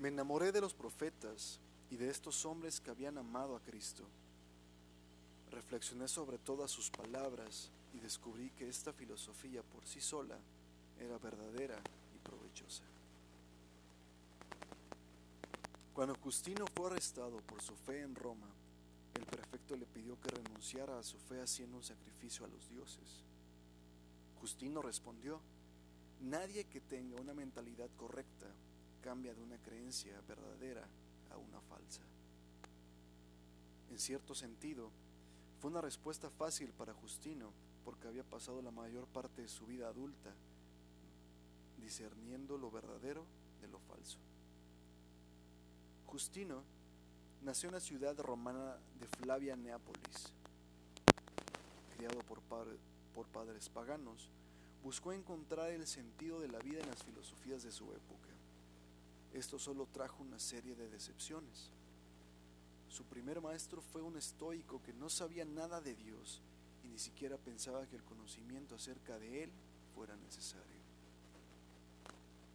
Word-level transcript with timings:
Me 0.00 0.08
enamoré 0.08 0.50
de 0.50 0.60
los 0.60 0.72
profetas 0.72 1.60
y 1.90 1.96
de 1.96 2.08
estos 2.08 2.46
hombres 2.46 2.80
que 2.80 2.90
habían 2.90 3.18
amado 3.18 3.54
a 3.54 3.60
Cristo. 3.60 4.04
Reflexioné 5.50 6.06
sobre 6.08 6.38
todas 6.38 6.70
sus 6.70 6.90
palabras 6.90 7.70
y 7.92 7.98
descubrí 7.98 8.50
que 8.50 8.68
esta 8.68 8.92
filosofía 8.92 9.62
por 9.62 9.84
sí 9.86 10.00
sola 10.00 10.38
era 10.98 11.18
verdadera 11.18 11.78
y 12.14 12.18
provechosa. 12.18 12.84
Cuando 15.92 16.14
Justino 16.16 16.66
fue 16.74 16.86
arrestado 16.86 17.38
por 17.42 17.60
su 17.60 17.74
fe 17.74 18.02
en 18.02 18.14
Roma, 18.14 18.46
el 19.14 19.26
prefecto 19.26 19.76
le 19.76 19.86
pidió 19.86 20.18
que 20.20 20.30
renunciara 20.30 20.98
a 20.98 21.02
su 21.02 21.18
fe 21.18 21.40
haciendo 21.42 21.76
un 21.76 21.82
sacrificio 21.82 22.44
a 22.44 22.48
los 22.48 22.68
dioses. 22.68 23.24
Justino 24.40 24.80
respondió, 24.80 25.40
nadie 26.20 26.64
que 26.64 26.80
tenga 26.80 27.20
una 27.20 27.34
mentalidad 27.34 27.90
correcta 27.96 28.46
cambia 29.02 29.34
de 29.34 29.42
una 29.42 29.58
creencia 29.58 30.20
verdadera 30.28 30.86
a 31.30 31.36
una 31.36 31.60
falsa. 31.60 32.02
En 33.90 33.98
cierto 33.98 34.34
sentido, 34.34 34.90
fue 35.60 35.70
una 35.70 35.82
respuesta 35.82 36.30
fácil 36.30 36.72
para 36.72 36.94
Justino 36.94 37.52
porque 37.84 38.08
había 38.08 38.24
pasado 38.24 38.62
la 38.62 38.70
mayor 38.70 39.06
parte 39.06 39.42
de 39.42 39.48
su 39.48 39.66
vida 39.66 39.88
adulta 39.88 40.34
discerniendo 41.78 42.56
lo 42.56 42.70
verdadero 42.70 43.24
de 43.60 43.68
lo 43.68 43.78
falso. 43.80 44.18
Justino 46.06 46.62
nació 47.42 47.68
en 47.68 47.74
la 47.74 47.80
ciudad 47.80 48.18
romana 48.18 48.78
de 48.98 49.06
Flavia 49.06 49.54
Neápolis. 49.54 50.32
Criado 51.96 52.20
por, 52.20 52.40
por 53.14 53.26
padres 53.26 53.68
paganos, 53.68 54.30
buscó 54.82 55.12
encontrar 55.12 55.70
el 55.70 55.86
sentido 55.86 56.40
de 56.40 56.48
la 56.48 56.58
vida 56.58 56.80
en 56.80 56.88
las 56.88 57.02
filosofías 57.02 57.62
de 57.62 57.72
su 57.72 57.84
época. 57.92 58.28
Esto 59.34 59.58
solo 59.58 59.86
trajo 59.92 60.22
una 60.22 60.38
serie 60.38 60.74
de 60.74 60.88
decepciones. 60.88 61.70
Su 62.90 63.04
primer 63.04 63.40
maestro 63.40 63.80
fue 63.80 64.02
un 64.02 64.16
estoico 64.16 64.82
que 64.82 64.92
no 64.92 65.08
sabía 65.08 65.44
nada 65.44 65.80
de 65.80 65.94
Dios 65.94 66.42
y 66.82 66.88
ni 66.88 66.98
siquiera 66.98 67.38
pensaba 67.38 67.86
que 67.86 67.94
el 67.94 68.02
conocimiento 68.02 68.74
acerca 68.74 69.16
de 69.18 69.44
Él 69.44 69.52
fuera 69.94 70.16
necesario. 70.16 70.80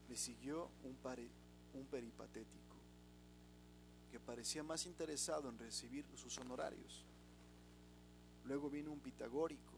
Le 0.09 0.17
siguió 0.17 0.69
un, 0.83 0.97
un 1.73 1.85
peripatético 1.85 2.75
que 4.11 4.19
parecía 4.19 4.61
más 4.61 4.85
interesado 4.85 5.47
en 5.47 5.57
recibir 5.57 6.05
sus 6.15 6.37
honorarios. 6.37 7.05
Luego 8.43 8.69
vino 8.69 8.91
un 8.91 8.99
pitagórico, 8.99 9.73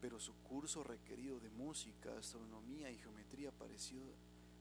pero 0.00 0.20
su 0.20 0.32
curso 0.48 0.84
requerido 0.84 1.40
de 1.40 1.50
música, 1.50 2.16
astronomía 2.16 2.88
y 2.88 2.98
geometría 2.98 3.50
pareció 3.50 4.00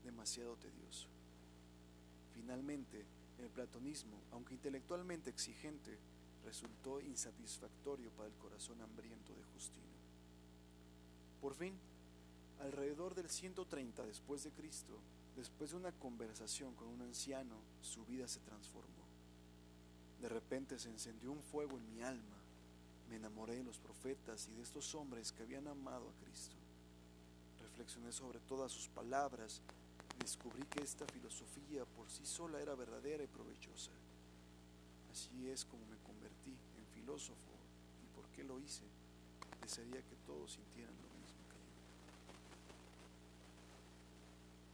demasiado 0.04 0.56
tedioso. 0.56 1.08
Finalmente, 2.34 3.06
el 3.40 3.50
platonismo, 3.50 4.18
aunque 4.32 4.54
intelectualmente 4.54 5.30
exigente, 5.30 5.98
resultó 6.44 7.02
insatisfactorio 7.02 8.10
para 8.12 8.30
el 8.30 8.36
corazón 8.36 8.82
hambriento 8.82 9.34
de 9.36 9.44
Justino. 9.54 9.86
Por 11.42 11.54
fin, 11.54 11.74
alrededor 12.62 13.16
del 13.16 13.30
130 13.30 14.06
después 14.06 14.44
de 14.44 14.52
Cristo, 14.52 14.98
después 15.36 15.72
de 15.72 15.78
una 15.78 15.92
conversación 15.92 16.74
con 16.76 16.88
un 16.88 17.02
anciano, 17.02 17.56
su 17.82 18.06
vida 18.06 18.28
se 18.28 18.40
transformó. 18.40 19.06
De 20.22 20.30
repente 20.30 20.80
se 20.80 20.90
encendió 20.90 21.32
un 21.32 21.42
fuego 21.42 21.78
en 21.78 21.94
mi 21.94 22.02
alma. 22.02 22.38
Me 23.10 23.18
enamoré 23.18 23.58
de 23.58 23.64
los 23.64 23.78
profetas 23.78 24.48
y 24.48 24.56
de 24.56 24.64
estos 24.64 24.96
hombres 24.96 25.32
que 25.32 25.44
habían 25.44 25.68
amado 25.68 26.10
a 26.10 26.26
Cristo. 26.26 26.56
Reflexioné 27.62 28.12
sobre 28.12 28.40
todas 28.40 28.72
sus 28.72 28.88
palabras 28.90 29.62
descubrí 30.20 30.64
que 30.66 30.84
esta 30.84 31.06
filosofía 31.08 31.86
por 31.86 32.10
sí 32.10 32.26
sola 32.26 32.60
era 32.62 32.76
verdadera 32.76 33.24
y 33.24 33.28
provechosa. 33.28 33.92
Así 35.12 35.50
es 35.50 35.66
como 35.66 35.86
me 35.86 35.98
convertí 35.98 36.52
en 36.78 36.86
filósofo. 36.94 37.52
¿Y 38.04 38.08
por 38.16 38.28
qué 38.30 38.44
lo 38.44 38.60
hice? 38.60 38.84
Desearía 39.62 40.02
que 40.02 40.16
todos 40.26 40.54
sintieran 40.54 40.96
lo 40.96 41.08
mismo 41.20 41.44
que 41.50 41.56
yo. 41.56 41.82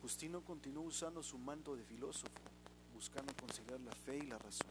Justino 0.02 0.42
continuó 0.42 0.84
usando 0.84 1.24
su 1.24 1.38
manto 1.38 1.76
de 1.76 1.84
filósofo, 1.84 2.42
buscando 2.94 3.34
conciliar 3.36 3.80
la 3.82 3.94
fe 3.94 4.18
y 4.18 4.28
la 4.28 4.38
razón. 4.38 4.68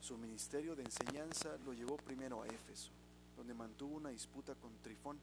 Su 0.00 0.18
ministerio 0.18 0.74
de 0.74 0.82
enseñanza 0.82 1.56
lo 1.64 1.72
llevó 1.72 1.96
primero 1.96 2.42
a 2.42 2.46
Éfeso, 2.48 2.90
donde 3.36 3.54
mantuvo 3.54 3.96
una 3.96 4.08
disputa 4.08 4.54
con 4.54 4.76
Trifón, 4.82 5.18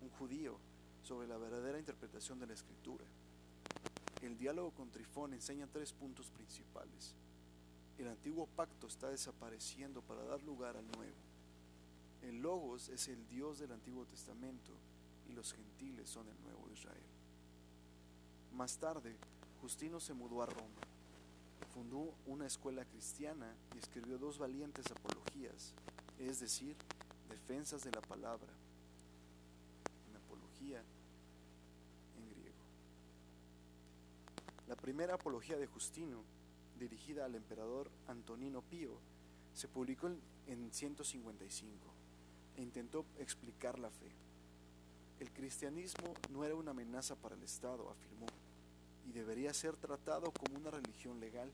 un 0.00 0.10
judío, 0.10 0.58
sobre 1.02 1.26
la 1.26 1.36
verdadera 1.36 1.78
interpretación 1.78 2.38
de 2.38 2.46
la 2.46 2.54
escritura. 2.54 3.04
El 4.22 4.38
diálogo 4.38 4.70
con 4.70 4.88
Trifón 4.90 5.34
enseña 5.34 5.66
tres 5.66 5.92
puntos 5.92 6.30
principales. 6.30 7.16
El 7.98 8.06
antiguo 8.06 8.46
pacto 8.46 8.86
está 8.86 9.10
desapareciendo 9.10 10.00
para 10.00 10.22
dar 10.22 10.40
lugar 10.44 10.76
al 10.76 10.86
nuevo. 10.92 11.16
El 12.22 12.40
Logos 12.40 12.88
es 12.88 13.08
el 13.08 13.28
Dios 13.28 13.58
del 13.58 13.72
Antiguo 13.72 14.06
Testamento 14.06 14.72
y 15.28 15.32
los 15.32 15.52
gentiles 15.52 16.08
son 16.08 16.28
el 16.28 16.40
nuevo 16.42 16.70
Israel. 16.70 17.02
Más 18.52 18.78
tarde, 18.78 19.16
Justino 19.60 19.98
se 19.98 20.14
mudó 20.14 20.42
a 20.42 20.46
Roma. 20.46 20.80
Fundó 21.74 22.14
una 22.26 22.46
escuela 22.46 22.84
cristiana 22.84 23.52
y 23.74 23.78
escribió 23.78 24.18
dos 24.18 24.38
valientes 24.38 24.86
apologías, 24.90 25.74
es 26.18 26.38
decir, 26.38 26.76
defensas 27.28 27.82
de 27.82 27.90
la 27.90 28.02
palabra. 28.02 28.52
Una 30.10 30.18
apología 30.18 30.84
La 34.72 34.76
primera 34.76 35.16
apología 35.16 35.58
de 35.58 35.66
Justino, 35.66 36.24
dirigida 36.78 37.26
al 37.26 37.34
emperador 37.34 37.90
Antonino 38.08 38.62
Pío, 38.62 38.96
se 39.52 39.68
publicó 39.68 40.08
en 40.46 40.72
155 40.72 41.76
e 42.56 42.62
intentó 42.62 43.04
explicar 43.18 43.78
la 43.78 43.90
fe. 43.90 44.10
El 45.20 45.30
cristianismo 45.30 46.14
no 46.30 46.46
era 46.46 46.54
una 46.54 46.70
amenaza 46.70 47.16
para 47.16 47.34
el 47.34 47.42
Estado, 47.42 47.90
afirmó, 47.90 48.24
y 49.06 49.12
debería 49.12 49.52
ser 49.52 49.76
tratado 49.76 50.32
como 50.32 50.56
una 50.56 50.70
religión 50.70 51.20
legal. 51.20 51.52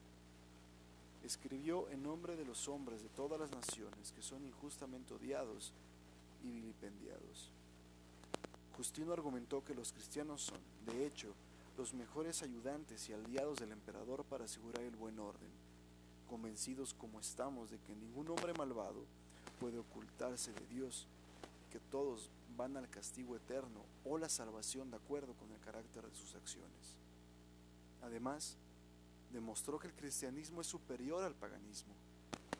Escribió 1.24 1.88
en 1.88 2.04
nombre 2.04 2.36
de 2.36 2.44
los 2.44 2.68
hombres 2.68 3.02
de 3.02 3.08
todas 3.08 3.40
las 3.40 3.50
naciones 3.50 4.12
que 4.12 4.22
son 4.22 4.44
injustamente 4.44 5.12
odiados 5.12 5.72
y 6.44 6.52
vilipendiados. 6.52 7.50
Justino 8.76 9.12
argumentó 9.12 9.64
que 9.64 9.74
los 9.74 9.92
cristianos 9.92 10.40
son, 10.42 10.60
de 10.86 11.04
hecho, 11.04 11.34
los 11.78 11.94
mejores 11.94 12.42
ayudantes 12.42 13.08
y 13.08 13.12
aliados 13.12 13.60
del 13.60 13.70
emperador 13.70 14.24
para 14.24 14.46
asegurar 14.46 14.82
el 14.82 14.96
buen 14.96 15.20
orden, 15.20 15.48
convencidos 16.28 16.92
como 16.92 17.20
estamos 17.20 17.70
de 17.70 17.78
que 17.78 17.94
ningún 17.94 18.28
hombre 18.28 18.52
malvado 18.52 19.04
puede 19.60 19.78
ocultarse 19.78 20.52
de 20.52 20.66
Dios, 20.66 21.06
que 21.70 21.78
todos 21.78 22.30
van 22.56 22.76
al 22.76 22.90
castigo 22.90 23.36
eterno 23.36 23.84
o 24.04 24.18
la 24.18 24.28
salvación 24.28 24.90
de 24.90 24.96
acuerdo 24.96 25.34
con 25.34 25.52
el 25.52 25.60
carácter 25.60 26.04
de 26.04 26.16
sus 26.16 26.34
acciones. 26.34 26.96
Además, 28.02 28.56
demostró 29.32 29.78
que 29.78 29.86
el 29.86 29.94
cristianismo 29.94 30.62
es 30.62 30.66
superior 30.66 31.22
al 31.22 31.36
paganismo, 31.36 31.94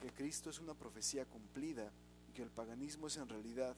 que 0.00 0.12
Cristo 0.12 0.48
es 0.48 0.60
una 0.60 0.74
profecía 0.74 1.24
cumplida 1.24 1.90
y 2.30 2.34
que 2.34 2.42
el 2.42 2.50
paganismo 2.50 3.08
es 3.08 3.16
en 3.16 3.28
realidad 3.28 3.74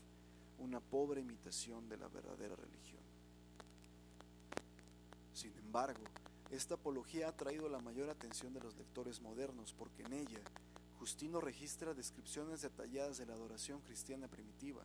una 0.58 0.80
pobre 0.80 1.22
imitación 1.22 1.88
de 1.88 1.96
la 1.96 2.08
verdadera 2.08 2.56
religión. 2.56 2.99
Sin 5.40 5.56
embargo, 5.56 6.02
esta 6.50 6.74
apología 6.74 7.28
ha 7.28 7.32
traído 7.34 7.66
la 7.70 7.78
mayor 7.78 8.10
atención 8.10 8.52
de 8.52 8.60
los 8.60 8.76
lectores 8.76 9.22
modernos 9.22 9.72
porque 9.72 10.02
en 10.02 10.12
ella 10.12 10.40
Justino 10.98 11.40
registra 11.40 11.94
descripciones 11.94 12.60
detalladas 12.60 13.16
de 13.16 13.24
la 13.24 13.32
adoración 13.32 13.80
cristiana 13.80 14.28
primitiva 14.28 14.82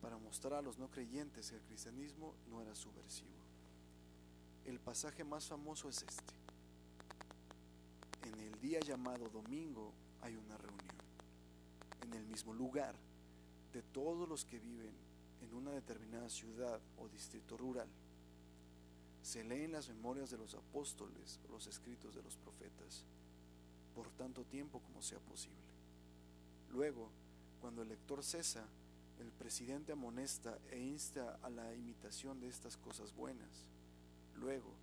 para 0.00 0.16
mostrar 0.16 0.54
a 0.54 0.62
los 0.62 0.78
no 0.78 0.88
creyentes 0.88 1.50
que 1.50 1.56
el 1.56 1.62
cristianismo 1.64 2.34
no 2.48 2.62
era 2.62 2.74
subversivo. 2.74 3.28
El 4.64 4.80
pasaje 4.80 5.22
más 5.22 5.48
famoso 5.48 5.90
es 5.90 6.02
este. 6.02 6.32
En 8.26 8.40
el 8.40 8.58
día 8.58 8.80
llamado 8.80 9.28
domingo 9.28 9.92
hay 10.22 10.34
una 10.34 10.56
reunión. 10.56 10.96
En 12.00 12.14
el 12.14 12.24
mismo 12.24 12.54
lugar 12.54 12.94
de 13.70 13.82
todos 13.82 14.26
los 14.26 14.46
que 14.46 14.58
viven 14.58 14.94
en 15.42 15.52
una 15.52 15.72
determinada 15.72 16.30
ciudad 16.30 16.80
o 16.96 17.06
distrito 17.10 17.58
rural 17.58 17.90
se 19.24 19.42
leen 19.42 19.72
las 19.72 19.88
memorias 19.88 20.30
de 20.30 20.36
los 20.36 20.54
apóstoles 20.54 21.40
o 21.48 21.52
los 21.52 21.66
escritos 21.66 22.14
de 22.14 22.22
los 22.22 22.36
profetas 22.36 23.04
por 23.94 24.10
tanto 24.10 24.44
tiempo 24.44 24.80
como 24.80 25.00
sea 25.00 25.18
posible. 25.18 25.56
Luego, 26.70 27.08
cuando 27.62 27.80
el 27.80 27.88
lector 27.88 28.22
cesa, 28.22 28.66
el 29.18 29.32
presidente 29.32 29.92
amonesta 29.92 30.58
e 30.70 30.78
insta 30.78 31.38
a 31.42 31.48
la 31.48 31.74
imitación 31.74 32.38
de 32.38 32.48
estas 32.48 32.76
cosas 32.76 33.14
buenas. 33.14 33.64
Luego, 34.36 34.74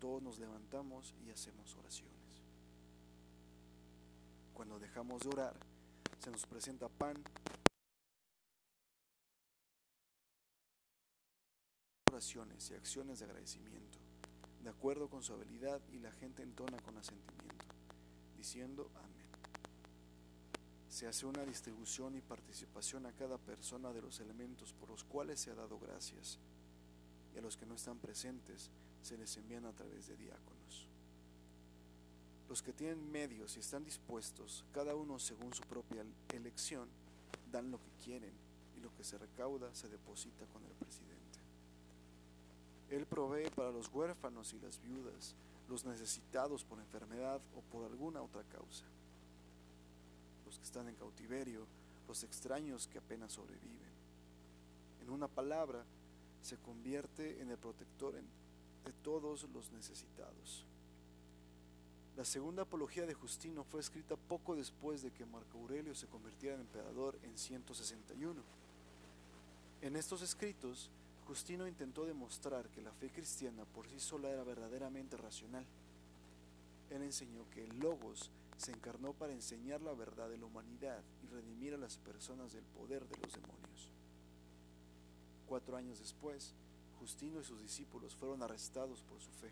todos 0.00 0.20
nos 0.20 0.40
levantamos 0.40 1.14
y 1.24 1.30
hacemos 1.30 1.72
oraciones. 1.76 2.12
Cuando 4.52 4.80
dejamos 4.80 5.22
de 5.22 5.28
orar, 5.28 5.54
se 6.18 6.32
nos 6.32 6.44
presenta 6.44 6.88
pan, 6.88 7.16
y 12.16 12.74
acciones 12.74 13.18
de 13.18 13.26
agradecimiento, 13.26 13.98
de 14.62 14.70
acuerdo 14.70 15.06
con 15.08 15.22
su 15.22 15.34
habilidad 15.34 15.82
y 15.92 15.98
la 15.98 16.10
gente 16.12 16.42
entona 16.42 16.78
con 16.78 16.96
asentimiento, 16.96 17.66
diciendo 18.38 18.90
amén. 18.94 19.26
Se 20.88 21.06
hace 21.06 21.26
una 21.26 21.44
distribución 21.44 22.16
y 22.16 22.22
participación 22.22 23.04
a 23.04 23.12
cada 23.12 23.36
persona 23.36 23.92
de 23.92 24.00
los 24.00 24.18
elementos 24.20 24.72
por 24.72 24.88
los 24.88 25.04
cuales 25.04 25.40
se 25.40 25.50
ha 25.50 25.54
dado 25.54 25.78
gracias, 25.78 26.38
y 27.34 27.38
a 27.38 27.42
los 27.42 27.58
que 27.58 27.66
no 27.66 27.74
están 27.74 27.98
presentes 27.98 28.70
se 29.02 29.18
les 29.18 29.36
envían 29.36 29.66
a 29.66 29.72
través 29.72 30.06
de 30.06 30.16
diáconos. 30.16 30.88
Los 32.48 32.62
que 32.62 32.72
tienen 32.72 33.12
medios 33.12 33.58
y 33.58 33.60
están 33.60 33.84
dispuestos, 33.84 34.64
cada 34.72 34.94
uno 34.94 35.18
según 35.18 35.52
su 35.52 35.64
propia 35.64 36.02
elección, 36.32 36.88
dan 37.52 37.70
lo 37.70 37.78
que 37.78 37.90
quieren 38.02 38.32
y 38.74 38.80
lo 38.80 38.94
que 38.96 39.04
se 39.04 39.18
recauda 39.18 39.74
se 39.74 39.90
deposita 39.90 40.46
con 40.46 40.64
el 40.64 40.72
presidente. 40.72 41.15
Él 42.96 43.04
provee 43.04 43.50
para 43.54 43.70
los 43.70 43.92
huérfanos 43.92 44.54
y 44.54 44.58
las 44.58 44.80
viudas, 44.80 45.34
los 45.68 45.84
necesitados 45.84 46.64
por 46.64 46.78
enfermedad 46.78 47.42
o 47.54 47.60
por 47.60 47.84
alguna 47.84 48.22
otra 48.22 48.42
causa, 48.44 48.86
los 50.46 50.56
que 50.56 50.64
están 50.64 50.88
en 50.88 50.94
cautiverio, 50.94 51.66
los 52.08 52.24
extraños 52.24 52.88
que 52.88 52.98
apenas 52.98 53.32
sobreviven. 53.32 53.90
En 55.02 55.10
una 55.10 55.28
palabra, 55.28 55.84
se 56.40 56.56
convierte 56.56 57.42
en 57.42 57.50
el 57.50 57.58
protector 57.58 58.14
de 58.14 58.92
todos 59.02 59.46
los 59.52 59.70
necesitados. 59.72 60.64
La 62.16 62.24
segunda 62.24 62.62
apología 62.62 63.04
de 63.04 63.12
Justino 63.12 63.62
fue 63.64 63.80
escrita 63.80 64.16
poco 64.16 64.56
después 64.56 65.02
de 65.02 65.10
que 65.10 65.26
Marco 65.26 65.58
Aurelio 65.58 65.94
se 65.94 66.06
convirtiera 66.06 66.54
en 66.54 66.62
emperador 66.62 67.18
en 67.24 67.36
161. 67.36 68.40
En 69.82 69.96
estos 69.96 70.22
escritos, 70.22 70.90
Justino 71.26 71.66
intentó 71.66 72.06
demostrar 72.06 72.68
que 72.70 72.80
la 72.80 72.92
fe 72.92 73.10
cristiana 73.10 73.64
por 73.64 73.88
sí 73.88 73.98
sola 73.98 74.30
era 74.30 74.44
verdaderamente 74.44 75.16
racional. 75.16 75.66
Él 76.88 77.02
enseñó 77.02 77.50
que 77.50 77.64
el 77.64 77.80
Logos 77.80 78.30
se 78.56 78.70
encarnó 78.70 79.12
para 79.12 79.32
enseñar 79.32 79.82
la 79.82 79.92
verdad 79.92 80.30
de 80.30 80.38
la 80.38 80.46
humanidad 80.46 81.02
y 81.24 81.26
redimir 81.26 81.74
a 81.74 81.78
las 81.78 81.98
personas 81.98 82.52
del 82.52 82.64
poder 82.64 83.08
de 83.08 83.16
los 83.16 83.32
demonios. 83.32 83.90
Cuatro 85.48 85.76
años 85.76 85.98
después, 85.98 86.54
Justino 87.00 87.40
y 87.40 87.44
sus 87.44 87.60
discípulos 87.60 88.14
fueron 88.14 88.42
arrestados 88.44 89.02
por 89.02 89.20
su 89.20 89.32
fe. 89.32 89.50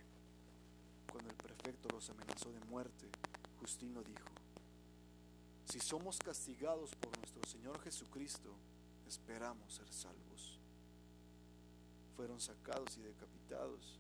Cuando 1.11 1.31
el 1.31 1.37
prefecto 1.37 1.89
los 1.89 2.09
amenazó 2.09 2.53
de 2.53 2.61
muerte, 2.67 3.09
Justino 3.59 4.03
dijo, 4.05 4.29
si 5.65 5.81
somos 5.81 6.19
castigados 6.19 6.95
por 6.95 7.19
nuestro 7.19 7.43
Señor 7.51 7.81
Jesucristo, 7.81 8.55
esperamos 9.07 9.75
ser 9.75 9.93
salvos 9.93 10.61
fueron 12.17 12.41
sacados 12.41 12.97
y 12.97 13.03
decapitados 13.03 13.99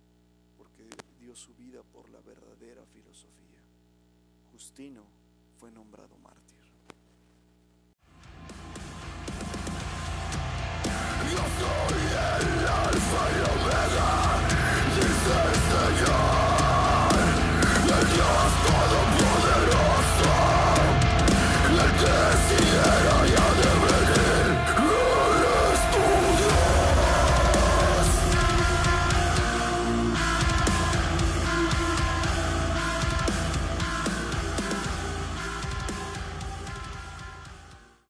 porque 0.56 0.88
dio 1.18 1.34
su 1.34 1.54
vida 1.54 1.82
por 1.82 2.08
la 2.10 2.20
verdadera 2.20 2.84
filosofía. 2.86 3.60
Justino 4.52 5.04
fue 5.58 5.70
nombrado 5.70 6.16
mártir. 6.18 6.53